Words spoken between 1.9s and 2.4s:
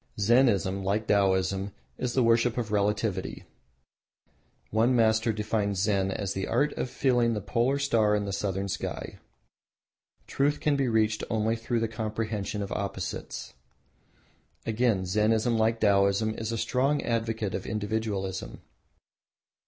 is the